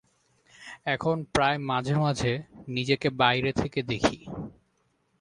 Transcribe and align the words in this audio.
এখন 0.85 1.15
প্রায় 1.33 1.57
মাঝে-মাঝে 1.69 2.33
নিজেকে 2.67 3.07
বাইরে 3.21 3.51
থেকে 3.53 3.79
দেখি। 3.91 4.19